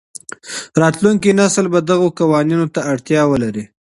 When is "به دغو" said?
1.73-2.07